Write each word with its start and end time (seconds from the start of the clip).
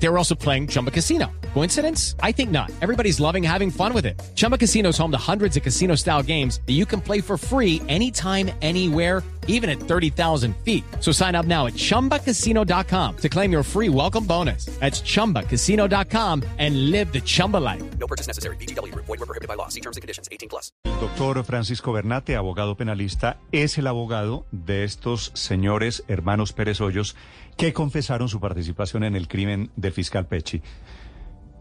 They 0.00 0.08
were 0.08 0.18
also 0.18 0.34
playing 0.34 0.68
Chumba 0.68 0.90
Casino. 0.90 1.26
Coincidence? 1.54 2.14
I 2.22 2.32
think 2.32 2.50
not. 2.50 2.70
Everybody's 2.80 3.18
loving 3.20 3.42
having 3.42 3.70
fun 3.70 3.92
with 3.92 4.06
it. 4.06 4.20
Chumba 4.34 4.56
Casino 4.56 4.90
is 4.90 4.98
home 4.98 5.10
to 5.10 5.18
hundreds 5.18 5.56
of 5.56 5.62
casino 5.62 5.96
style 5.96 6.22
games 6.22 6.60
that 6.66 6.74
you 6.74 6.86
can 6.86 7.00
play 7.00 7.20
for 7.20 7.36
free 7.36 7.82
anytime, 7.88 8.50
anywhere, 8.62 9.24
even 9.48 9.68
at 9.68 9.80
30,000 9.80 10.54
feet. 10.58 10.84
So 11.00 11.10
sign 11.10 11.34
up 11.34 11.46
now 11.46 11.66
at 11.66 11.72
chumbacasino.com 11.72 13.16
to 13.16 13.28
claim 13.28 13.50
your 13.50 13.62
free 13.64 13.88
welcome 13.88 14.24
bonus. 14.24 14.66
That's 14.78 15.00
chumbacasino.com 15.00 16.44
and 16.58 16.90
live 16.90 17.12
the 17.12 17.20
Chumba 17.20 17.56
life. 17.56 17.82
No 17.98 18.06
purchase 18.06 18.28
necessary. 18.28 18.56
BGW. 18.56 18.94
Void 18.94 19.08
were 19.08 19.26
prohibited 19.26 19.48
by 19.48 19.54
law. 19.54 19.68
See 19.68 19.80
terms 19.80 19.96
and 19.96 20.02
conditions. 20.02 20.28
18 20.30 20.48
plus. 20.48 20.70
Doctor 20.84 21.42
Francisco 21.42 21.92
Bernate, 21.92 22.36
abogado 22.36 22.76
penalista, 22.76 23.38
es 23.52 23.78
el 23.78 23.86
abogado 23.86 24.44
de 24.50 24.84
estos 24.84 25.30
señores 25.34 26.04
hermanos 26.08 26.52
Pérez 26.52 26.80
Hoyos 26.80 27.16
que 27.58 27.72
confesaron 27.74 28.28
su 28.28 28.40
participación 28.40 29.04
en 29.04 29.14
el 29.16 29.28
crimen 29.28 29.70
del 29.76 29.92
fiscal 29.92 30.26
Pechi. 30.26 30.62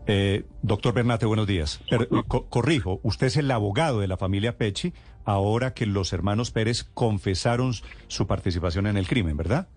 Eh, 0.06 0.46
doctor 0.62 0.94
Bernate, 0.94 1.26
buenos 1.26 1.48
días. 1.48 1.82
Co- 2.28 2.46
corrijo, 2.48 3.02
usted 3.04 3.28
es 3.28 3.36
el 3.38 3.52
abogado 3.52 4.00
de 4.00 4.08
la 4.08 4.16
familia 4.16 4.58
Pechi 4.58 4.94
ahora 5.26 5.74
que 5.74 5.86
los 5.86 6.14
hermanos 6.14 6.52
Pérez 6.52 6.86
confesaron 6.94 7.74
su 8.08 8.28
participación 8.28 8.88
en 8.88 8.96
el 8.96 9.08
crimen, 9.08 9.36
¿verdad? 9.36 9.68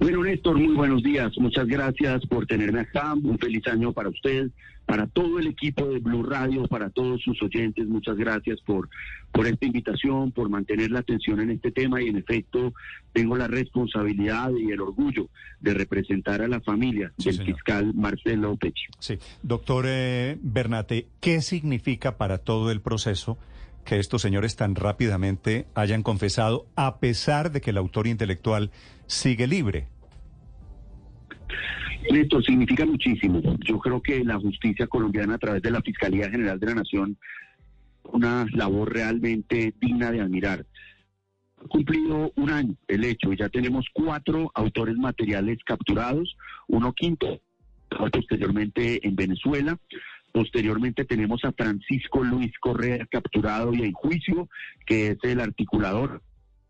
Bueno, 0.00 0.22
Néstor, 0.24 0.58
muy 0.58 0.74
buenos 0.74 1.02
días. 1.02 1.30
Muchas 1.38 1.66
gracias 1.66 2.24
por 2.26 2.46
tenerme 2.46 2.80
acá. 2.80 3.12
Un 3.12 3.38
feliz 3.38 3.66
año 3.66 3.92
para 3.92 4.08
usted, 4.08 4.48
para 4.86 5.06
todo 5.06 5.38
el 5.38 5.46
equipo 5.48 5.84
de 5.86 5.98
Blue 5.98 6.22
Radio, 6.22 6.66
para 6.68 6.88
todos 6.88 7.20
sus 7.22 7.40
oyentes. 7.42 7.86
Muchas 7.86 8.16
gracias 8.16 8.60
por, 8.62 8.88
por 9.30 9.46
esta 9.46 9.66
invitación, 9.66 10.32
por 10.32 10.48
mantener 10.48 10.90
la 10.90 11.00
atención 11.00 11.40
en 11.40 11.50
este 11.50 11.70
tema 11.70 12.00
y 12.02 12.08
en 12.08 12.16
efecto 12.16 12.72
tengo 13.12 13.36
la 13.36 13.46
responsabilidad 13.46 14.50
y 14.58 14.70
el 14.72 14.80
orgullo 14.80 15.28
de 15.60 15.74
representar 15.74 16.40
a 16.40 16.48
la 16.48 16.60
familia 16.62 17.12
Sí, 17.18 17.24
del 17.26 17.34
señor. 17.36 17.54
fiscal 17.54 17.92
Marcelo 17.94 18.56
Pechi. 18.56 18.86
Sí. 19.00 19.18
Doctor 19.42 19.84
eh, 19.86 20.38
Bernate, 20.40 21.08
¿qué 21.20 21.42
significa 21.42 22.16
para 22.16 22.38
todo 22.38 22.70
el 22.70 22.80
proceso 22.80 23.36
que 23.84 23.98
estos 23.98 24.22
señores 24.22 24.56
tan 24.56 24.74
rápidamente 24.74 25.66
hayan 25.74 26.02
confesado 26.02 26.66
a 26.76 27.00
pesar 27.00 27.52
de 27.52 27.60
que 27.60 27.70
el 27.70 27.78
autor 27.78 28.06
intelectual 28.06 28.70
sigue 29.06 29.46
libre? 29.46 29.88
Esto 32.04 32.40
significa 32.40 32.86
muchísimo. 32.86 33.40
Yo 33.60 33.78
creo 33.78 34.00
que 34.00 34.24
la 34.24 34.38
justicia 34.38 34.86
colombiana 34.86 35.34
a 35.34 35.38
través 35.38 35.62
de 35.62 35.70
la 35.70 35.82
Fiscalía 35.82 36.30
General 36.30 36.58
de 36.58 36.66
la 36.66 36.74
Nación, 36.74 37.16
una 38.04 38.46
labor 38.52 38.92
realmente 38.92 39.74
digna 39.80 40.10
de 40.10 40.20
admirar. 40.20 40.66
Ha 41.62 41.68
cumplido 41.68 42.32
un 42.36 42.50
año 42.50 42.74
el 42.88 43.04
hecho 43.04 43.32
y 43.32 43.36
ya 43.36 43.48
tenemos 43.48 43.86
cuatro 43.92 44.50
autores 44.54 44.96
materiales 44.96 45.58
capturados, 45.64 46.36
uno 46.68 46.92
quinto 46.94 47.40
posteriormente 48.12 49.06
en 49.06 49.16
Venezuela. 49.16 49.78
Posteriormente 50.32 51.04
tenemos 51.04 51.44
a 51.44 51.52
Francisco 51.52 52.22
Luis 52.22 52.52
Correa 52.60 53.06
capturado 53.06 53.74
y 53.74 53.82
en 53.82 53.92
juicio, 53.92 54.48
que 54.86 55.08
es 55.08 55.18
el 55.22 55.40
articulador, 55.40 56.22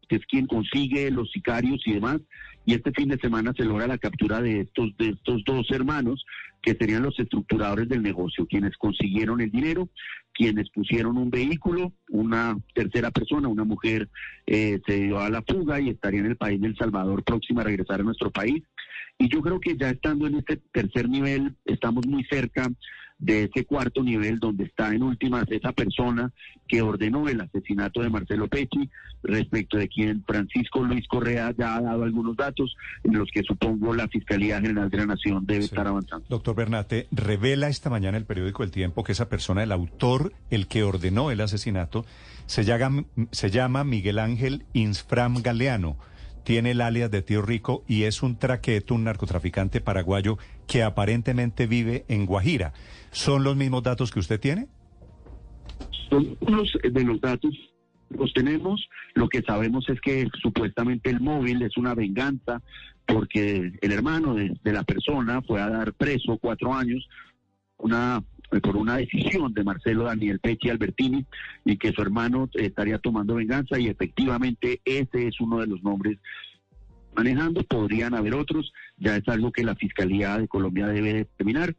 que 0.08 0.16
es 0.16 0.27
quien 0.27 0.47
consigue 0.47 1.11
los 1.11 1.30
sicarios 1.30 1.81
y 1.86 1.92
demás 1.92 2.20
y 2.64 2.75
este 2.75 2.92
fin 2.92 3.08
de 3.08 3.19
semana 3.19 3.53
se 3.56 3.64
logra 3.64 3.86
la 3.86 3.98
captura 3.98 4.41
de 4.42 4.61
estos 4.61 4.97
de 4.98 5.11
estos 5.11 5.42
dos 5.44 5.70
hermanos 5.70 6.25
que 6.62 6.75
serían 6.75 7.03
los 7.03 7.19
estructuradores 7.19 7.88
del 7.88 8.03
negocio, 8.03 8.47
quienes 8.47 8.77
consiguieron 8.77 9.41
el 9.41 9.50
dinero, 9.50 9.88
quienes 10.34 10.69
pusieron 10.70 11.16
un 11.16 11.31
vehículo, 11.31 11.94
una 12.11 12.58
tercera 12.75 13.11
persona, 13.11 13.48
una 13.48 13.64
mujer 13.64 14.11
eh, 14.47 14.78
se 14.86 15.00
dio 15.00 15.19
a 15.19 15.31
la 15.31 15.42
fuga 15.42 15.81
y 15.81 15.88
estaría 15.88 16.20
en 16.20 16.27
el 16.27 16.36
país 16.36 16.61
del 16.61 16.77
Salvador 16.77 17.25
próxima 17.25 17.62
a 17.62 17.64
regresar 17.64 18.00
a 18.00 18.05
nuestro 18.05 18.31
país. 18.31 18.62
Y 19.19 19.28
yo 19.28 19.41
creo 19.41 19.59
que 19.59 19.77
ya 19.77 19.91
estando 19.91 20.27
en 20.27 20.37
este 20.37 20.59
tercer 20.71 21.09
nivel, 21.09 21.56
estamos 21.65 22.06
muy 22.06 22.25
cerca 22.25 22.71
de 23.20 23.44
ese 23.44 23.64
cuarto 23.66 24.03
nivel 24.03 24.38
donde 24.41 24.64
está 24.64 24.94
en 24.94 25.03
últimas 25.03 25.44
esa 25.50 25.72
persona 25.72 26.32
que 26.66 26.81
ordenó 26.82 27.28
el 27.28 27.41
asesinato 27.41 28.00
de 28.00 28.08
Marcelo 28.08 28.48
Pecci, 28.48 28.88
respecto 29.22 29.76
de 29.76 29.88
quien 29.88 30.25
Francisco 30.26 30.82
Luis 30.82 31.06
Correa 31.06 31.54
ya 31.56 31.76
ha 31.76 31.82
dado 31.82 32.03
algunos 32.04 32.34
datos 32.36 32.75
en 33.04 33.19
los 33.19 33.28
que 33.30 33.42
supongo 33.42 33.94
la 33.94 34.09
Fiscalía 34.09 34.60
General 34.60 34.88
de 34.88 34.97
la 34.97 35.06
Nación 35.06 35.44
debe 35.44 35.60
Sí. 35.62 35.66
estar 35.66 35.86
avanzando. 35.86 36.25
Doctor 36.30 36.56
Bernate, 36.56 37.06
revela 37.10 37.69
esta 37.69 37.91
mañana 37.91 38.16
el 38.16 38.25
periódico 38.25 38.62
El 38.62 38.70
Tiempo 38.70 39.04
que 39.04 39.12
esa 39.12 39.28
persona, 39.28 39.62
el 39.62 39.72
autor, 39.72 40.32
el 40.50 40.66
que 40.66 40.82
ordenó 40.82 41.30
el 41.30 41.42
asesinato, 41.42 42.06
se 42.47 42.64
llama, 42.64 43.04
se 43.30 43.50
llama 43.50 43.84
Miguel 43.84 44.19
Ángel 44.19 44.64
Insfram 44.72 45.42
Galeano. 45.42 45.97
Tiene 46.45 46.73
el 46.73 46.81
alias 46.81 47.11
de 47.11 47.23
Tío 47.23 47.43
Rico 47.43 47.84
y 47.87 48.05
es 48.05 48.23
un 48.23 48.39
traqueto, 48.39 48.95
un 48.95 49.05
narcotraficante 49.05 49.81
paraguayo 49.81 50.39
que 50.67 50.83
aparentemente 50.83 51.67
vive 51.67 52.05
en 52.09 52.27
Guajira. 52.27 52.73
¿Son 53.11 53.45
los 53.45 53.56
mismos 53.56 53.83
datos 53.83 54.11
que 54.11 54.21
usted 54.21 54.41
tiene? 54.41 54.69
Son 56.09 56.37
unos 56.41 56.73
de 56.83 57.05
los 57.05 57.21
datos 57.21 57.55
los 58.11 58.33
tenemos. 58.33 58.89
Lo 59.15 59.28
que 59.28 59.43
sabemos 59.43 59.89
es 59.89 60.01
que 60.01 60.28
supuestamente 60.43 61.11
el 61.11 61.21
móvil 61.21 61.62
es 61.62 61.77
una 61.77 61.95
venganza 61.95 62.61
porque 63.07 63.72
el 63.81 63.93
hermano 63.93 64.34
de, 64.34 64.57
de 64.62 64.72
la 64.72 64.83
persona 64.84 65.43
fue 65.43 65.61
a 65.61 65.69
dar 65.69 65.93
preso 65.95 66.39
cuatro 66.39 66.75
años 66.75 67.09
una 67.78 68.19
eh, 68.19 68.40
por 68.59 68.77
una 68.77 68.97
decisión 68.97 69.55
de 69.55 69.62
Marcelo 69.62 70.05
Daniel 70.05 70.41
Pecci 70.41 70.71
Albertini 70.71 71.25
y 71.65 71.77
que 71.77 71.93
su 71.93 72.03
hermano 72.03 72.49
eh, 72.55 72.66
estaría 72.66 72.99
tomando 72.99 73.37
venganza 73.37 73.78
y 73.78 73.87
efectivamente 73.87 74.81
ese 74.84 75.28
es 75.28 75.41
uno 75.41 75.61
de 75.61 75.69
los 75.69 75.83
nombres 75.84 76.19
manejando, 77.15 77.62
podrían 77.65 78.15
haber 78.15 78.34
otros, 78.34 78.72
ya 78.97 79.16
es 79.16 79.28
algo 79.28 79.53
que 79.53 79.65
la 79.65 79.75
Fiscalía 79.75 80.39
de 80.39 80.49
Colombia 80.49 80.87
debe 80.87 81.15
determinar. 81.15 81.75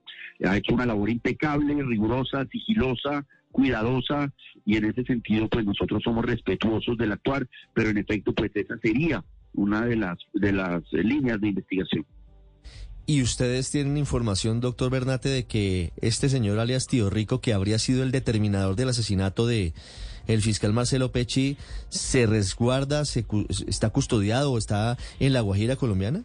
Ha 0.46 0.58
hecho 0.58 0.74
una 0.74 0.86
labor 0.86 1.10
impecable, 1.10 1.81
rigurosa, 1.84 2.46
sigilosa, 2.52 3.26
cuidadosa 3.52 4.31
y 4.66 4.78
en 4.78 4.86
ese 4.86 5.04
sentido 5.04 5.50
pues 5.50 5.66
nosotros 5.66 6.02
somos 6.04 6.26
respetuosos 6.26 6.98
del 6.98 7.12
actuar, 7.12 7.48
pero 7.74 7.90
en 7.90 7.98
efecto 7.98 8.34
pues 8.34 8.52
esa 8.56 8.78
sería 8.78 9.24
una 9.54 9.86
de 9.86 9.98
las 9.98 10.18
de 10.34 10.54
las 10.54 10.81
eh, 10.94 11.04
líneas 11.04 11.40
de 11.42 11.50
investigación. 11.50 12.06
¿Y 13.12 13.22
ustedes 13.22 13.70
tienen 13.70 13.98
información, 13.98 14.62
doctor 14.62 14.90
Bernate, 14.90 15.28
de 15.28 15.44
que 15.46 15.92
este 16.00 16.30
señor 16.30 16.60
alias 16.60 16.88
Tío 16.88 17.10
Rico, 17.10 17.42
que 17.42 17.52
habría 17.52 17.78
sido 17.78 18.04
el 18.04 18.12
determinador 18.12 18.78
del 18.78 18.88
asesinato 18.88 19.46
de 19.46 19.74
el 20.28 20.42
fiscal 20.42 20.72
Marcelo 20.72 21.12
Pecci, 21.12 21.58
se 21.90 22.26
resguarda, 22.26 23.04
se, 23.04 23.26
está 23.68 23.90
custodiado 23.90 24.54
o 24.54 24.58
está 24.58 24.98
en 25.20 25.34
la 25.34 25.42
Guajira 25.42 25.76
colombiana? 25.76 26.24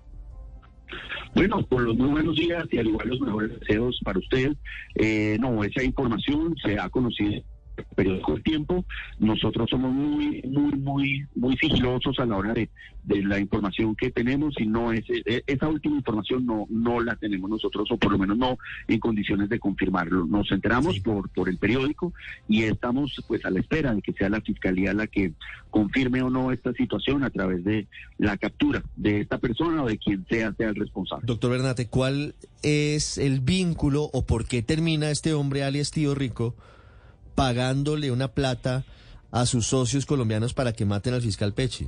Bueno, 1.34 1.66
por 1.66 1.82
los 1.82 1.96
muy 1.96 2.10
buenos 2.10 2.36
días 2.36 2.64
y 2.70 2.78
al 2.78 2.86
igual 2.86 3.08
los 3.08 3.20
mejores 3.20 3.58
deseos 3.58 3.98
para 4.04 4.20
usted. 4.20 4.52
Eh, 4.94 5.38
no, 5.40 5.64
esa 5.64 5.82
información 5.82 6.54
se 6.64 6.78
ha 6.78 6.88
conocido 6.88 7.42
periódico 7.94 8.34
El 8.34 8.42
Tiempo. 8.42 8.84
Nosotros 9.18 9.68
somos 9.70 9.92
muy, 9.92 10.42
muy, 10.42 10.72
muy, 10.72 11.26
muy 11.34 11.56
sigilosos 11.56 12.18
a 12.18 12.26
la 12.26 12.36
hora 12.36 12.54
de, 12.54 12.68
de 13.04 13.22
la 13.22 13.38
información 13.38 13.94
que 13.94 14.10
tenemos 14.10 14.54
y 14.58 14.66
no 14.66 14.92
es 14.92 15.04
eh, 15.08 15.42
esa 15.46 15.68
última 15.68 15.96
información 15.96 16.44
no 16.44 16.66
no 16.68 17.00
la 17.00 17.16
tenemos 17.16 17.48
nosotros 17.48 17.88
o 17.90 17.96
por 17.96 18.12
lo 18.12 18.18
menos 18.18 18.36
no 18.36 18.58
en 18.88 18.98
condiciones 18.98 19.48
de 19.48 19.58
confirmarlo. 19.58 20.26
Nos 20.26 20.50
enteramos 20.50 20.98
por 21.00 21.28
por 21.30 21.48
el 21.48 21.58
periódico 21.58 22.12
y 22.48 22.64
estamos 22.64 23.22
pues 23.28 23.44
a 23.44 23.50
la 23.50 23.60
espera 23.60 23.94
de 23.94 24.02
que 24.02 24.12
sea 24.12 24.28
la 24.28 24.40
fiscalía 24.40 24.92
la 24.92 25.06
que 25.06 25.32
confirme 25.70 26.22
o 26.22 26.30
no 26.30 26.52
esta 26.52 26.72
situación 26.72 27.22
a 27.22 27.30
través 27.30 27.64
de 27.64 27.86
la 28.18 28.36
captura 28.36 28.82
de 28.96 29.20
esta 29.20 29.38
persona 29.38 29.82
o 29.82 29.86
de 29.86 29.98
quien 29.98 30.26
sea 30.28 30.52
sea 30.54 30.68
el 30.68 30.74
responsable. 30.74 31.26
Doctor 31.26 31.50
Bernate, 31.52 31.88
¿cuál 31.88 32.34
es 32.62 33.18
el 33.18 33.40
vínculo 33.40 34.10
o 34.12 34.26
por 34.26 34.46
qué 34.46 34.62
termina 34.62 35.10
este 35.10 35.32
hombre 35.32 35.62
alias 35.62 35.90
Tío 35.90 36.14
Rico 36.14 36.56
pagándole 37.36 38.10
una 38.10 38.28
plata 38.28 38.84
a 39.30 39.46
sus 39.46 39.66
socios 39.66 40.06
colombianos 40.06 40.54
para 40.54 40.72
que 40.72 40.84
maten 40.84 41.14
al 41.14 41.22
fiscal 41.22 41.54
Pecci? 41.54 41.86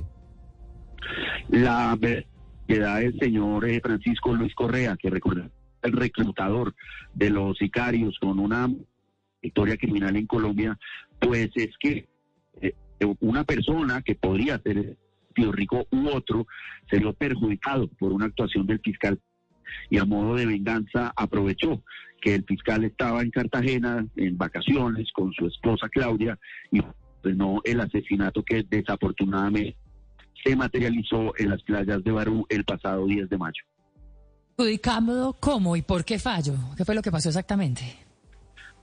La 1.49 1.97
verdad 1.99 2.99
del 2.99 3.17
señor 3.19 3.67
eh, 3.67 3.81
Francisco 3.81 4.33
Luis 4.33 4.53
Correa, 4.53 4.95
que 4.95 5.09
recuerda 5.09 5.49
el 5.81 5.91
reclutador 5.93 6.75
de 7.13 7.31
los 7.31 7.57
sicarios 7.57 8.17
con 8.19 8.39
una 8.39 8.69
historia 9.41 9.75
criminal 9.75 10.15
en 10.15 10.27
Colombia, 10.27 10.77
pues 11.19 11.49
es 11.55 11.69
que 11.79 12.07
eh, 12.61 12.73
una 13.21 13.43
persona 13.43 14.01
que 14.01 14.15
podría 14.15 14.59
ser 14.59 14.97
Tío 15.33 15.51
Rico 15.51 15.87
u 15.91 16.09
otro 16.09 16.47
se 16.89 16.99
vio 16.99 17.13
perjudicado 17.13 17.87
por 17.87 18.11
una 18.11 18.25
actuación 18.25 18.67
del 18.67 18.79
fiscal 18.79 19.19
y 19.89 19.97
a 19.97 20.05
modo 20.05 20.35
de 20.35 20.45
venganza 20.45 21.13
aprovechó 21.15 21.81
que 22.21 22.35
el 22.35 22.43
fiscal 22.43 22.83
estaba 22.83 23.21
en 23.21 23.31
Cartagena 23.31 24.05
en 24.15 24.37
vacaciones 24.37 25.11
con 25.13 25.31
su 25.33 25.47
esposa 25.47 25.89
Claudia 25.89 26.37
y 26.71 26.81
ordenó 27.23 27.61
el 27.63 27.79
asesinato 27.81 28.43
que 28.43 28.63
desafortunadamente 28.69 29.75
se 30.43 30.55
materializó 30.55 31.33
en 31.37 31.49
las 31.49 31.61
playas 31.63 32.03
de 32.03 32.11
Barú 32.11 32.45
el 32.49 32.63
pasado 32.63 33.05
10 33.05 33.29
de 33.29 33.37
mayo. 33.37 33.63
Adjudicando 34.57 35.35
cómo 35.39 35.75
y 35.75 35.81
por 35.81 36.03
qué 36.03 36.19
fallo. 36.19 36.53
¿Qué 36.75 36.83
fue 36.85 36.95
lo 36.95 37.01
que 37.01 37.11
pasó 37.11 37.29
exactamente? 37.29 37.83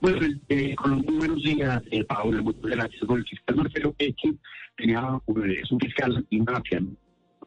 Bueno, 0.00 0.26
eh, 0.48 0.74
con 0.74 0.90
los 0.92 1.04
números 1.04 1.42
días, 1.42 1.82
eh, 1.90 2.04
Paula, 2.04 2.42
muchas 2.42 2.62
gracias. 2.62 3.04
Con 3.04 3.18
el 3.18 3.26
fiscal 3.26 3.56
Marcelo 3.56 3.92
Pecci 3.92 4.38
tenía, 4.76 5.00
eh, 5.28 5.60
es 5.62 5.70
un 5.70 5.80
fiscal 5.80 6.16
antimafia, 6.16 6.82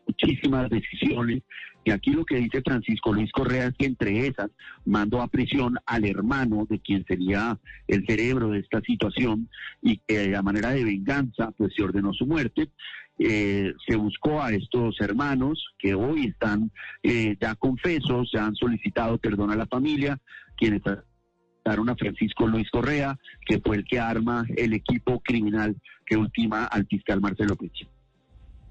muchísimas 0.08 0.70
decisiones. 0.70 1.44
Y 1.90 1.92
aquí 1.92 2.12
lo 2.12 2.24
que 2.24 2.36
dice 2.36 2.62
Francisco 2.62 3.12
Luis 3.12 3.32
Correa 3.32 3.66
es 3.66 3.74
que 3.74 3.88
entre 3.88 4.28
esas 4.28 4.52
mandó 4.86 5.24
a 5.24 5.28
prisión 5.28 5.76
al 5.88 6.06
hermano 6.06 6.68
de 6.70 6.78
quien 6.78 7.04
sería 7.04 7.58
el 7.88 8.06
cerebro 8.06 8.50
de 8.50 8.60
esta 8.60 8.80
situación 8.82 9.50
y 9.82 9.98
que 9.98 10.36
a 10.36 10.44
manera 10.44 10.70
de 10.70 10.84
venganza 10.84 11.50
pues 11.58 11.74
se 11.76 11.82
ordenó 11.82 12.14
su 12.14 12.28
muerte. 12.28 12.70
Eh, 13.18 13.74
se 13.88 13.96
buscó 13.96 14.40
a 14.40 14.52
estos 14.52 15.02
hermanos 15.02 15.66
que 15.80 15.96
hoy 15.96 16.28
están 16.28 16.72
eh, 17.02 17.36
ya 17.42 17.56
confesos, 17.56 18.30
se 18.30 18.38
han 18.38 18.54
solicitado 18.54 19.18
perdón 19.18 19.50
a 19.50 19.56
la 19.56 19.66
familia, 19.66 20.20
quienes 20.58 20.84
a 20.86 21.96
Francisco 21.96 22.46
Luis 22.46 22.70
Correa, 22.70 23.18
que 23.48 23.60
fue 23.62 23.78
el 23.78 23.86
que 23.86 24.00
arma 24.00 24.46
el 24.56 24.74
equipo 24.74 25.22
criminal 25.22 25.76
que 26.06 26.18
ultima 26.18 26.66
al 26.66 26.86
fiscal 26.86 27.20
Marcelo 27.20 27.56
Pecci. 27.56 27.88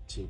Sí. 0.07 0.25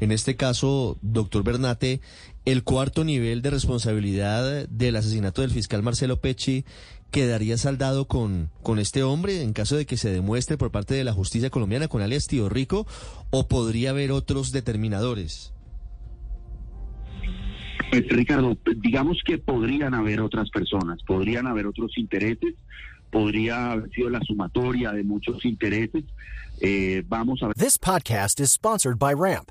En 0.00 0.12
este 0.12 0.36
caso, 0.36 0.98
doctor 1.00 1.42
Bernate, 1.42 2.00
el 2.44 2.62
cuarto 2.64 3.02
nivel 3.02 3.42
de 3.42 3.50
responsabilidad 3.50 4.68
del 4.68 4.96
asesinato 4.96 5.42
del 5.42 5.50
fiscal 5.50 5.82
Marcelo 5.82 6.20
Pecci 6.20 6.64
quedaría 7.10 7.56
saldado 7.56 8.06
con, 8.06 8.50
con 8.62 8.78
este 8.78 9.02
hombre 9.02 9.42
en 9.42 9.52
caso 9.52 9.76
de 9.76 9.86
que 9.86 9.96
se 9.96 10.10
demuestre 10.10 10.58
por 10.58 10.70
parte 10.70 10.94
de 10.94 11.04
la 11.04 11.12
justicia 11.12 11.50
colombiana 11.50 11.88
con 11.88 12.02
alias 12.02 12.26
Tío 12.26 12.48
Rico 12.48 12.86
o 13.30 13.48
podría 13.48 13.90
haber 13.90 14.12
otros 14.12 14.52
determinadores? 14.52 15.54
Pues, 17.90 18.06
Ricardo, 18.08 18.58
digamos 18.76 19.18
que 19.24 19.38
podrían 19.38 19.94
haber 19.94 20.20
otras 20.20 20.50
personas, 20.50 20.98
podrían 21.06 21.46
haber 21.46 21.66
otros 21.66 21.96
intereses, 21.96 22.54
podría 23.10 23.72
haber 23.72 23.90
sido 23.90 24.10
la 24.10 24.20
sumatoria 24.20 24.92
de 24.92 25.04
muchos 25.04 25.44
intereses. 25.44 26.04
Eh, 26.60 27.02
vamos 27.06 27.42
a 27.42 27.46
ver. 27.46 27.54
This 27.56 27.78
podcast 27.78 28.40
is 28.40 28.50
sponsored 28.50 28.98
by 28.98 29.14
Ramp. 29.14 29.50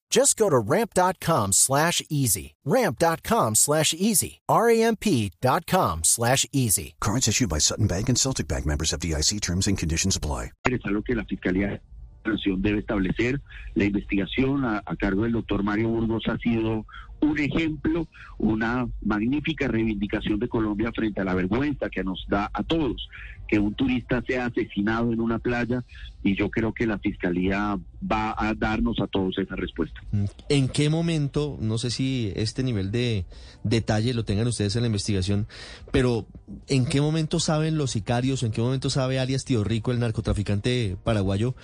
Just 0.11 0.35
go 0.35 0.49
to 0.49 0.59
ramp.com 0.59 1.53
slash 1.53 2.03
easy. 2.09 2.55
Ramp.com 2.65 3.55
slash 3.55 3.93
easy. 3.93 4.41
R-A-M-P.com 4.49 6.03
slash 6.03 6.45
easy. 6.51 6.95
Cards 6.99 7.29
issued 7.29 7.49
by 7.49 7.59
Sutton 7.59 7.87
Bank 7.87 8.09
and 8.09 8.17
Celtic 8.17 8.47
Bank 8.49 8.65
members 8.65 8.91
of 8.91 8.99
DIC 8.99 9.39
terms 9.39 9.67
and 9.67 9.77
conditions 9.77 10.17
apply. 10.17 10.51
Es 10.65 10.81
algo 10.83 11.01
que 11.01 11.15
la 11.15 11.23
Fiscalía 11.23 11.69
de 11.69 11.81
Nación 12.29 12.61
debe 12.61 12.79
establecer. 12.79 13.41
La 13.73 13.85
investigación 13.85 14.65
a, 14.65 14.83
a 14.85 14.95
cargo 14.97 15.23
del 15.23 15.31
doctor 15.31 15.63
Mario 15.63 15.87
Burgos 15.87 16.23
ha 16.27 16.37
sido 16.39 16.85
un 17.21 17.39
ejemplo, 17.39 18.07
una 18.37 18.87
magnífica 19.01 19.69
reivindicación 19.69 20.39
de 20.39 20.49
Colombia 20.49 20.91
frente 20.93 21.21
a 21.21 21.23
la 21.23 21.35
vergüenza 21.35 21.89
que 21.89 22.03
nos 22.03 22.25
da 22.27 22.49
a 22.53 22.63
todos 22.63 23.07
que 23.51 23.59
un 23.59 23.73
turista 23.73 24.23
sea 24.25 24.45
asesinado 24.45 25.11
en 25.11 25.19
una 25.19 25.37
playa 25.37 25.83
y 26.23 26.35
yo 26.35 26.49
creo 26.49 26.73
que 26.73 26.87
la 26.87 26.97
fiscalía 26.99 27.77
va 28.09 28.33
a 28.37 28.53
darnos 28.53 28.99
a 28.99 29.07
todos 29.07 29.37
esa 29.37 29.55
respuesta. 29.55 30.01
¿En 30.49 30.67
qué 30.67 30.89
momento, 30.89 31.57
no 31.59 31.77
sé 31.77 31.91
si 31.91 32.31
este 32.35 32.63
nivel 32.63 32.91
de 32.91 33.25
detalle 33.63 34.13
lo 34.13 34.25
tengan 34.25 34.47
ustedes 34.47 34.75
en 34.75 34.81
la 34.81 34.87
investigación, 34.87 35.47
pero 35.91 36.25
en 36.67 36.85
qué 36.85 37.01
momento 37.01 37.39
saben 37.39 37.77
los 37.77 37.91
sicarios, 37.91 38.43
en 38.43 38.51
qué 38.51 38.61
momento 38.61 38.89
sabe 38.89 39.19
alias 39.19 39.45
Tío 39.45 39.63
Rico, 39.63 39.91
el 39.91 39.99
narcotraficante 39.99 40.97
paraguayo, 41.03 41.55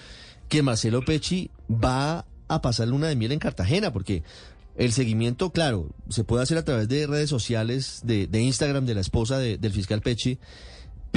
que 0.49 0.61
Marcelo 0.61 1.01
Pecci 1.03 1.49
va 1.69 2.25
a 2.47 2.61
pasar 2.61 2.87
luna 2.87 3.07
de 3.07 3.15
miel 3.15 3.31
en 3.31 3.39
Cartagena? 3.39 3.91
Porque 3.91 4.23
el 4.77 4.91
seguimiento, 4.91 5.51
claro, 5.51 5.89
se 6.09 6.23
puede 6.23 6.43
hacer 6.43 6.57
a 6.57 6.63
través 6.63 6.87
de 6.87 7.07
redes 7.07 7.29
sociales, 7.29 8.01
de, 8.03 8.29
Instagram 8.39 8.85
de 8.85 8.95
la 8.95 9.01
esposa 9.01 9.39
de, 9.39 9.57
del 9.57 9.71
fiscal 9.71 10.01
Pecci, 10.01 10.37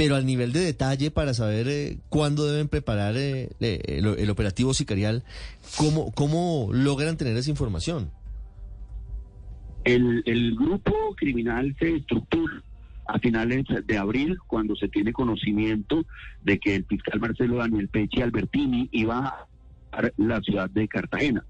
pero 0.01 0.15
al 0.15 0.25
nivel 0.25 0.51
de 0.51 0.61
detalle 0.61 1.11
para 1.11 1.35
saber 1.35 1.67
eh, 1.67 1.99
cuándo 2.09 2.47
deben 2.47 2.67
preparar 2.67 3.15
eh, 3.17 3.49
el, 3.59 4.07
el, 4.17 4.29
operativo 4.31 4.73
sicarial, 4.73 5.23
¿cómo, 5.77 6.11
¿cómo 6.13 6.69
logran 6.71 7.17
tener 7.17 7.37
esa 7.37 7.51
información? 7.51 8.09
El, 9.83 10.23
el 10.25 10.55
grupo 10.55 10.91
criminal 11.15 11.75
se 11.77 11.97
estructura 11.97 12.63
a 13.05 13.19
finales 13.19 13.63
de 13.85 13.95
abril, 13.95 14.39
cuando 14.47 14.75
se 14.75 14.87
tiene 14.87 15.13
conocimiento 15.13 16.03
de 16.43 16.57
que 16.57 16.77
el 16.77 16.85
fiscal 16.85 17.19
Marcelo 17.19 17.57
Daniel 17.57 17.87
Pecci 17.87 18.23
Albertini 18.23 18.89
iba 18.91 19.47
a 19.91 20.01
la 20.17 20.41
ciudad 20.41 20.67
de 20.71 20.87
Cartagena 20.87 21.45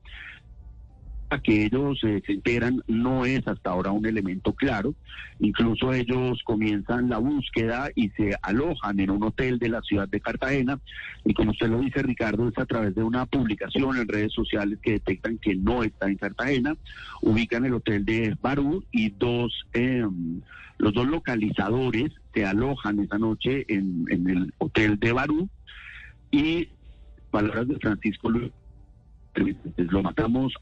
que 1.39 1.65
ellos 1.65 1.99
eh, 2.03 2.21
se 2.25 2.33
enteran 2.33 2.83
no 2.87 3.25
es 3.25 3.47
hasta 3.47 3.69
ahora 3.69 3.91
un 3.91 4.05
elemento 4.05 4.53
claro. 4.53 4.93
Incluso 5.39 5.93
ellos 5.93 6.41
comienzan 6.43 7.09
la 7.09 7.17
búsqueda 7.17 7.89
y 7.95 8.09
se 8.09 8.35
alojan 8.41 8.99
en 8.99 9.11
un 9.11 9.23
hotel 9.23 9.57
de 9.59 9.69
la 9.69 9.81
ciudad 9.81 10.07
de 10.07 10.19
Cartagena. 10.19 10.79
Y 11.23 11.33
como 11.33 11.51
usted 11.51 11.69
lo 11.69 11.79
dice, 11.79 12.03
Ricardo, 12.03 12.47
es 12.47 12.57
a 12.57 12.65
través 12.65 12.95
de 12.95 13.03
una 13.03 13.25
publicación 13.25 13.97
en 13.97 14.07
redes 14.07 14.33
sociales 14.33 14.79
que 14.81 14.93
detectan 14.93 15.37
que 15.37 15.55
no 15.55 15.83
está 15.83 16.07
en 16.07 16.17
Cartagena. 16.17 16.75
Ubican 17.21 17.65
el 17.65 17.73
hotel 17.73 18.05
de 18.05 18.35
Barú 18.41 18.83
y 18.91 19.09
dos, 19.11 19.65
eh, 19.73 20.05
los 20.77 20.93
dos 20.93 21.07
localizadores 21.07 22.11
se 22.33 22.45
alojan 22.45 22.99
esa 22.99 23.17
noche 23.17 23.65
en, 23.67 24.05
el 24.09 24.53
hotel 24.57 24.99
de 24.99 25.11
Barú. 25.11 25.49
Y 26.31 26.69
palabras 27.29 27.67
de 27.67 27.77
Francisco 27.77 28.29
Luis, 28.29 28.51
lo 29.77 30.03
matamos 30.03 30.53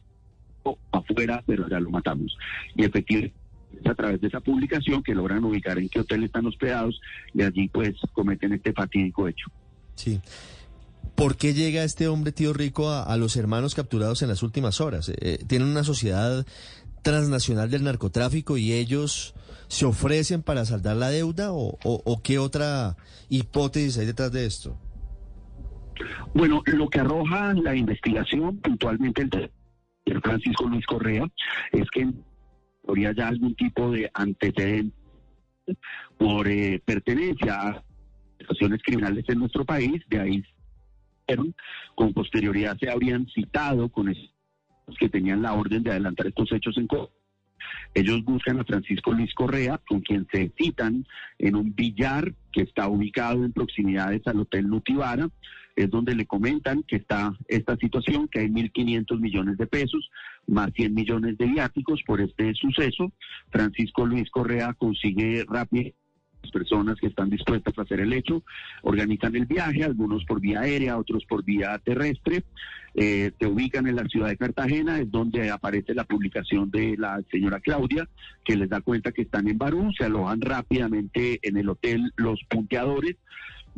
afuera, 0.91 1.43
pero 1.45 1.67
ya 1.69 1.79
lo 1.79 1.89
matamos. 1.89 2.37
Y 2.75 2.83
efectivamente 2.83 3.35
es 3.79 3.87
a 3.87 3.95
través 3.95 4.19
de 4.19 4.27
esa 4.27 4.39
publicación 4.39 5.03
que 5.03 5.13
logran 5.13 5.43
ubicar 5.43 5.77
en 5.77 5.89
qué 5.89 5.99
hotel 5.99 6.23
están 6.23 6.45
hospedados 6.45 6.99
y 7.33 7.43
allí 7.43 7.67
pues 7.69 7.95
cometen 8.13 8.53
este 8.53 8.73
fatídico 8.73 9.27
hecho. 9.27 9.47
Sí. 9.95 10.19
¿Por 11.15 11.37
qué 11.37 11.53
llega 11.53 11.83
este 11.83 12.07
hombre 12.07 12.31
tío 12.31 12.53
rico 12.53 12.89
a, 12.89 13.03
a 13.03 13.17
los 13.17 13.35
hermanos 13.35 13.75
capturados 13.75 14.21
en 14.21 14.29
las 14.29 14.41
últimas 14.41 14.81
horas? 14.81 15.11
Eh, 15.21 15.43
¿Tienen 15.47 15.67
una 15.67 15.83
sociedad 15.83 16.45
transnacional 17.01 17.69
del 17.69 17.83
narcotráfico 17.83 18.57
y 18.57 18.73
ellos 18.73 19.33
se 19.67 19.85
ofrecen 19.85 20.41
para 20.41 20.65
saldar 20.65 20.95
la 20.95 21.09
deuda 21.09 21.51
o, 21.51 21.77
o, 21.83 22.01
o 22.03 22.21
qué 22.21 22.39
otra 22.39 22.97
hipótesis 23.29 23.97
hay 23.97 24.05
detrás 24.05 24.31
de 24.31 24.45
esto? 24.45 24.77
Bueno, 26.33 26.61
lo 26.65 26.89
que 26.89 26.99
arroja 26.99 27.53
la 27.53 27.75
investigación 27.75 28.57
puntualmente 28.57 29.21
el 29.21 29.29
Francisco 30.21 30.67
Luis 30.67 30.85
Correa 30.85 31.25
es 31.71 31.89
que 31.91 32.07
habría 32.87 33.13
ya 33.13 33.27
algún 33.27 33.55
tipo 33.55 33.91
de 33.91 34.09
antecedente 34.13 34.95
por 36.17 36.47
eh, 36.47 36.81
pertenencia 36.83 37.53
a 37.53 37.83
situaciones 38.39 38.81
criminales 38.83 39.25
en 39.27 39.39
nuestro 39.39 39.65
país, 39.65 40.01
de 40.07 40.19
ahí 40.19 40.43
con 41.95 42.11
posterioridad 42.13 42.75
se 42.79 42.89
habrían 42.89 43.27
citado 43.27 43.89
con 43.89 44.07
los 44.07 44.97
que 44.97 45.09
tenían 45.09 45.43
la 45.43 45.53
orden 45.53 45.83
de 45.83 45.91
adelantar 45.91 46.25
estos 46.25 46.51
hechos 46.51 46.75
en 46.77 46.87
ellos 47.93 48.23
buscan 48.23 48.59
a 48.59 48.63
Francisco 48.63 49.11
Luis 49.11 49.33
Correa, 49.33 49.79
con 49.87 50.01
quien 50.01 50.27
se 50.31 50.51
citan 50.57 51.05
en 51.37 51.55
un 51.55 51.75
billar 51.75 52.33
que 52.51 52.61
está 52.61 52.87
ubicado 52.87 53.43
en 53.43 53.51
proximidades 53.51 54.21
al 54.25 54.39
Hotel 54.39 54.67
Nutibara, 54.69 55.29
es 55.83 55.89
donde 55.89 56.15
le 56.15 56.25
comentan 56.25 56.83
que 56.83 56.97
está 56.97 57.33
esta 57.47 57.77
situación, 57.77 58.27
que 58.27 58.39
hay 58.39 58.47
1.500 58.47 59.19
millones 59.19 59.57
de 59.57 59.65
pesos, 59.65 60.09
más 60.45 60.71
100 60.75 60.93
millones 60.93 61.37
de 61.37 61.45
viáticos 61.45 62.01
por 62.05 62.19
este 62.21 62.53
suceso. 62.53 63.11
Francisco 63.49 64.05
Luis 64.05 64.29
Correa 64.29 64.73
consigue 64.73 65.45
rápido 65.47 65.91
personas 66.51 66.97
que 66.99 67.07
están 67.07 67.29
dispuestas 67.29 67.77
a 67.77 67.81
hacer 67.81 67.99
el 67.99 68.13
hecho, 68.13 68.43
organizan 68.81 69.35
el 69.35 69.45
viaje, 69.45 69.83
algunos 69.83 70.23
por 70.25 70.39
vía 70.39 70.61
aérea, 70.61 70.97
otros 70.97 71.25
por 71.25 71.43
vía 71.43 71.77
terrestre, 71.83 72.43
eh, 72.95 73.31
se 73.39 73.47
ubican 73.47 73.87
en 73.87 73.95
la 73.95 74.05
ciudad 74.05 74.29
de 74.29 74.37
Cartagena, 74.37 74.99
es 74.99 75.11
donde 75.11 75.51
aparece 75.51 75.93
la 75.93 76.05
publicación 76.05 76.71
de 76.71 76.95
la 76.97 77.21
señora 77.31 77.59
Claudia, 77.59 78.07
que 78.43 78.55
les 78.55 78.69
da 78.69 78.81
cuenta 78.81 79.11
que 79.11 79.23
están 79.23 79.47
en 79.47 79.57
Barú, 79.57 79.91
se 79.97 80.05
alojan 80.05 80.41
rápidamente 80.41 81.39
en 81.43 81.57
el 81.57 81.69
hotel 81.69 82.11
Los 82.15 82.41
Punteadores, 82.49 83.17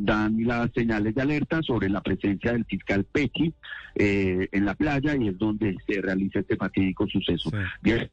dan 0.04 0.36
las 0.46 0.70
señales 0.72 1.14
de 1.14 1.22
alerta 1.22 1.62
sobre 1.62 1.88
la 1.88 2.00
presencia 2.00 2.52
del 2.52 2.64
fiscal 2.64 3.04
Pechi 3.04 3.52
eh, 3.94 4.48
en 4.52 4.64
la 4.64 4.74
playa 4.74 5.16
y 5.16 5.28
es 5.28 5.38
donde 5.38 5.76
se 5.86 6.00
realiza 6.00 6.40
este 6.40 6.56
fatídico 6.56 7.06
suceso. 7.06 7.50
Sí. 7.50 7.56
Bien, 7.82 8.10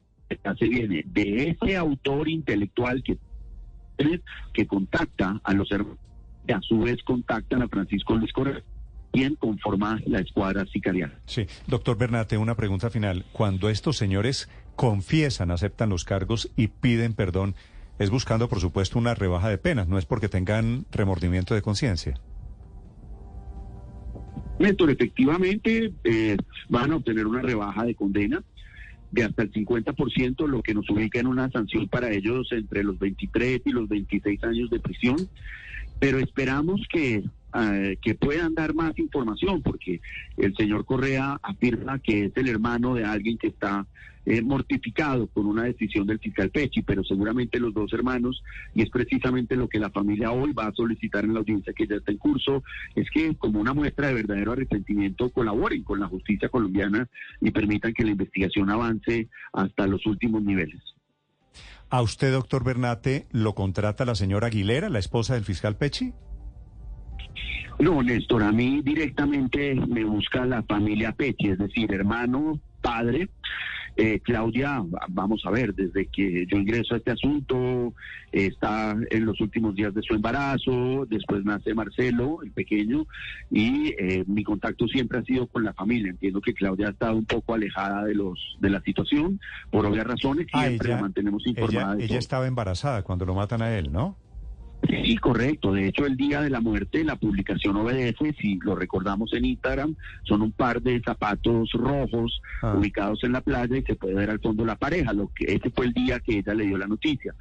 se 0.58 0.68
viene 0.68 1.02
de 1.06 1.50
ese 1.50 1.76
autor 1.76 2.28
intelectual 2.28 3.02
que 3.02 3.18
que 4.52 4.66
contacta 4.66 5.40
a 5.44 5.52
los 5.52 5.70
hermanos, 5.70 5.98
que 6.46 6.54
a 6.54 6.60
su 6.60 6.78
vez 6.80 7.02
contactan 7.04 7.62
a 7.62 7.68
Francisco 7.68 8.14
Luis 8.14 8.32
Correa, 8.32 8.62
quien 9.12 9.34
conforma 9.34 10.00
la 10.06 10.20
escuadra 10.20 10.64
sicarial. 10.66 11.18
Sí, 11.26 11.46
doctor 11.66 11.98
Bernate, 11.98 12.38
una 12.38 12.54
pregunta 12.54 12.90
final. 12.90 13.24
Cuando 13.32 13.68
estos 13.68 13.96
señores 13.96 14.48
confiesan, 14.76 15.50
aceptan 15.50 15.90
los 15.90 16.04
cargos 16.04 16.50
y 16.56 16.68
piden 16.68 17.12
perdón, 17.12 17.54
es 18.00 18.08
buscando, 18.08 18.48
por 18.48 18.60
supuesto, 18.60 18.98
una 18.98 19.14
rebaja 19.14 19.50
de 19.50 19.58
penas, 19.58 19.86
no 19.86 19.98
es 19.98 20.06
porque 20.06 20.30
tengan 20.30 20.86
remordimiento 20.90 21.54
de 21.54 21.60
conciencia. 21.60 22.18
Néstor, 24.58 24.90
efectivamente 24.90 25.92
eh, 26.04 26.36
van 26.70 26.92
a 26.92 26.96
obtener 26.96 27.26
una 27.26 27.42
rebaja 27.42 27.84
de 27.84 27.94
condena 27.94 28.42
de 29.10 29.24
hasta 29.24 29.42
el 29.42 29.52
50%, 29.52 30.46
lo 30.46 30.62
que 30.62 30.72
nos 30.72 30.88
ubica 30.88 31.20
en 31.20 31.26
una 31.26 31.50
sanción 31.50 31.88
para 31.88 32.10
ellos 32.10 32.48
entre 32.52 32.84
los 32.84 32.98
23 32.98 33.60
y 33.66 33.70
los 33.70 33.86
26 33.86 34.44
años 34.44 34.70
de 34.70 34.80
prisión. 34.80 35.16
Pero 35.98 36.20
esperamos 36.20 36.80
que, 36.90 37.22
eh, 37.54 37.96
que 38.00 38.14
puedan 38.14 38.54
dar 38.54 38.74
más 38.74 38.98
información, 38.98 39.62
porque 39.62 40.00
el 40.36 40.54
señor 40.56 40.84
Correa 40.84 41.38
afirma 41.42 41.98
que 41.98 42.26
es 42.26 42.36
el 42.36 42.48
hermano 42.48 42.94
de 42.94 43.04
alguien 43.04 43.38
que 43.38 43.48
está 43.48 43.86
eh, 44.26 44.42
mortificado 44.42 45.26
con 45.28 45.46
una 45.46 45.64
decisión 45.64 46.06
del 46.06 46.18
fiscal 46.18 46.50
Pechi, 46.50 46.82
pero 46.82 47.02
seguramente 47.02 47.58
los 47.58 47.72
dos 47.72 47.92
hermanos, 47.92 48.42
y 48.74 48.82
es 48.82 48.90
precisamente 48.90 49.56
lo 49.56 49.68
que 49.68 49.78
la 49.78 49.90
familia 49.90 50.30
hoy 50.30 50.52
va 50.52 50.66
a 50.66 50.72
solicitar 50.72 51.24
en 51.24 51.32
la 51.32 51.40
audiencia 51.40 51.72
que 51.72 51.86
ya 51.86 51.96
está 51.96 52.12
en 52.12 52.18
curso, 52.18 52.62
es 52.94 53.10
que 53.10 53.34
como 53.36 53.60
una 53.60 53.72
muestra 53.72 54.08
de 54.08 54.14
verdadero 54.14 54.52
arrepentimiento 54.52 55.30
colaboren 55.30 55.82
con 55.82 56.00
la 56.00 56.06
justicia 56.06 56.50
colombiana 56.50 57.08
y 57.40 57.50
permitan 57.50 57.94
que 57.94 58.04
la 58.04 58.10
investigación 58.10 58.68
avance 58.70 59.28
hasta 59.52 59.86
los 59.86 60.04
últimos 60.06 60.42
niveles. 60.42 60.80
¿A 61.88 62.02
usted, 62.02 62.30
doctor 62.30 62.62
Bernate, 62.62 63.26
lo 63.32 63.54
contrata 63.54 64.04
la 64.04 64.14
señora 64.14 64.46
Aguilera, 64.46 64.90
la 64.90 65.00
esposa 65.00 65.34
del 65.34 65.44
fiscal 65.44 65.76
Pechi? 65.76 66.12
No, 67.80 68.02
Néstor, 68.02 68.42
a 68.42 68.52
mí 68.52 68.82
directamente 68.82 69.74
me 69.74 70.04
busca 70.04 70.44
la 70.44 70.62
familia 70.62 71.12
Pechi, 71.12 71.48
es 71.48 71.58
decir, 71.58 71.92
hermano, 71.92 72.60
padre. 72.82 73.28
Eh, 73.96 74.20
Claudia, 74.20 74.82
vamos 75.08 75.42
a 75.44 75.50
ver, 75.50 75.74
desde 75.74 76.06
que 76.06 76.46
yo 76.46 76.56
ingreso 76.56 76.94
a 76.94 76.98
este 76.98 77.10
asunto, 77.10 77.92
eh, 78.32 78.46
está 78.46 78.96
en 79.10 79.24
los 79.26 79.40
últimos 79.40 79.74
días 79.74 79.92
de 79.92 80.00
su 80.02 80.14
embarazo, 80.14 81.06
después 81.10 81.44
nace 81.44 81.74
Marcelo, 81.74 82.38
el 82.42 82.52
pequeño, 82.52 83.06
y 83.50 83.88
eh, 83.98 84.24
mi 84.26 84.44
contacto 84.44 84.86
siempre 84.86 85.18
ha 85.18 85.24
sido 85.24 85.48
con 85.48 85.64
la 85.64 85.74
familia. 85.74 86.10
Entiendo 86.10 86.40
que 86.40 86.54
Claudia 86.54 86.86
ha 86.88 86.90
estado 86.90 87.16
un 87.16 87.26
poco 87.26 87.52
alejada 87.54 88.04
de 88.04 88.14
los 88.14 88.38
de 88.60 88.70
la 88.70 88.80
situación, 88.82 89.40
por 89.70 89.84
obvias 89.84 90.06
razones, 90.06 90.46
Ah, 90.52 90.66
siempre 90.66 90.88
la 90.90 91.00
mantenemos 91.00 91.46
informada. 91.46 91.86
ella, 91.88 91.94
de 91.96 92.04
ella 92.04 92.08
todo. 92.08 92.18
estaba 92.18 92.46
embarazada 92.46 93.02
cuando 93.02 93.26
lo 93.26 93.34
matan 93.34 93.60
a 93.60 93.76
él, 93.76 93.90
¿no? 93.92 94.16
Sí, 95.04 95.16
correcto. 95.18 95.72
De 95.72 95.86
hecho, 95.88 96.06
el 96.06 96.16
día 96.16 96.40
de 96.40 96.50
la 96.50 96.60
muerte, 96.60 97.04
la 97.04 97.16
publicación 97.16 97.76
obedece, 97.76 98.34
si 98.40 98.58
lo 98.62 98.74
recordamos 98.74 99.32
en 99.32 99.44
Instagram, 99.44 99.94
son 100.24 100.42
un 100.42 100.52
par 100.52 100.82
de 100.82 101.00
zapatos 101.00 101.70
rojos 101.72 102.40
Ah. 102.62 102.74
ubicados 102.76 103.22
en 103.24 103.32
la 103.32 103.40
playa 103.40 103.76
y 103.76 103.82
se 103.82 103.94
puede 103.96 104.14
ver 104.14 104.30
al 104.30 104.40
fondo 104.40 104.64
la 104.64 104.76
pareja. 104.76 105.12
Lo 105.12 105.30
que 105.34 105.54
ese 105.54 105.70
fue 105.70 105.86
el 105.86 105.92
día 105.92 106.20
que 106.20 106.38
ella 106.38 106.54
le 106.54 106.66
dio 106.66 106.78
la 106.78 106.86
noticia. 106.88 107.34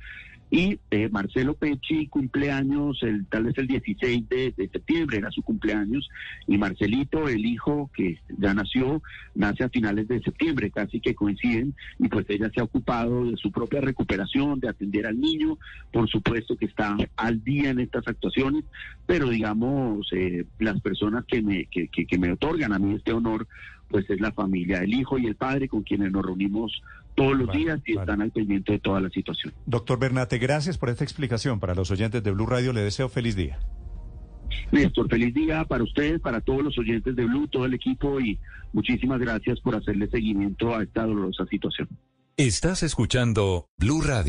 Y 0.51 0.79
eh, 0.89 1.09
Marcelo 1.09 1.53
Pecci 1.53 2.07
cumpleaños, 2.07 2.97
el, 3.03 3.25
tal 3.27 3.43
vez 3.43 3.57
el 3.59 3.67
16 3.67 4.27
de, 4.29 4.53
septiembre 4.71 5.17
era 5.17 5.29
su 5.31 5.43
cumpleaños, 5.43 6.09
y 6.47 6.57
Marcelito, 6.57 7.27
el 7.29 7.45
hijo 7.45 7.89
que 7.95 8.19
ya 8.37 8.53
nació, 8.53 9.01
nace 9.35 9.63
a 9.63 9.69
finales 9.69 10.07
de 10.07 10.21
septiembre, 10.21 10.71
casi 10.71 10.99
que 10.99 11.13
coinciden, 11.13 11.75
y 11.99 12.07
pues 12.07 12.25
ella 12.29 12.49
se 12.53 12.61
ha 12.61 12.63
ocupado 12.63 13.25
de 13.25 13.37
su 13.37 13.51
propia 13.51 13.81
recuperación, 13.81 14.59
de 14.59 14.69
atender 14.69 15.05
al 15.05 15.19
niño, 15.19 15.57
por 15.91 16.09
supuesto 16.09 16.57
que 16.57 16.65
está 16.65 16.97
al 17.15 17.43
día 17.43 17.69
en 17.69 17.79
estas 17.79 18.07
actuaciones, 18.07 18.63
pero 19.05 19.29
digamos, 19.29 20.07
eh, 20.13 20.45
las 20.59 20.79
personas 20.81 21.25
que 21.25 21.41
me, 21.41 21.65
que, 21.65 21.87
que- 21.89 22.05
que 22.07 22.17
me 22.17 22.31
otorgan 22.31 22.73
a 22.73 22.79
mí 22.79 22.95
este 22.95 23.13
honor, 23.13 23.47
pues 23.89 24.09
es 24.09 24.19
la 24.21 24.31
familia, 24.31 24.79
el 24.79 24.93
hijo 24.93 25.17
y 25.17 25.25
el 25.25 25.35
padre 25.35 25.67
con 25.67 25.83
quienes 25.83 26.11
nos 26.11 26.23
reunimos 26.25 26.81
todos 27.15 27.35
los 27.37 27.47
Vale, 27.47 27.59
días 27.59 27.79
y 27.85 27.93
vale. 27.95 28.03
están 28.03 28.21
al 28.21 28.31
pendiente 28.31 28.73
de 28.73 28.79
toda 28.79 29.01
la 29.01 29.09
situación. 29.09 29.53
Doctor 29.65 29.99
Bernate, 29.99 30.37
gracias 30.37 30.77
por 30.77 30.89
esta 30.89 31.03
explicación. 31.03 31.59
Para 31.59 31.75
los 31.75 31.91
oyentes 31.91 32.23
de 32.23 32.31
Blue 32.31 32.45
Radio 32.45 32.71
le 32.73 32.81
deseo 32.81 33.09
feliz 33.09 33.35
día. 33.35 33.59
Néstor, 34.71 35.09
feliz 35.09 35.33
día 35.33 35.63
para 35.65 35.83
ustedes, 35.83 36.21
para 36.21 36.41
todos 36.41 36.63
los 36.63 36.77
oyentes 36.77 37.15
de 37.15 37.25
Blue, 37.25 37.47
todo 37.47 37.65
el 37.65 37.73
equipo 37.73 38.19
y 38.19 38.39
muchísimas 38.73 39.19
gracias 39.19 39.59
por 39.61 39.75
hacerle 39.75 40.07
seguimiento 40.09 40.75
a 40.75 40.83
esta 40.83 41.05
dolorosa 41.05 41.45
situación. 41.47 41.87
Estás 42.37 42.83
escuchando 42.83 43.67
Blue 43.77 44.01
Radio. 44.01 44.27